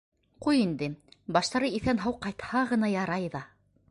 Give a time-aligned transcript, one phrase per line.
[0.45, 0.87] —Ҡуй инде,
[1.35, 3.43] баштары иҫән-һау ҡайтһа ғына ярай ҙа.